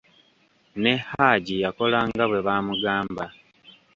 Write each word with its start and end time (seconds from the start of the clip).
Ne 0.81 0.93
Haji 1.09 1.55
yakola 1.63 1.99
nga 2.09 2.23
bwe 2.29 2.39
baamugamba. 2.47 3.25